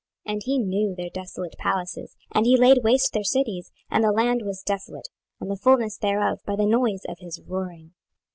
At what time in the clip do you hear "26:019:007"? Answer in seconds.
0.25-0.33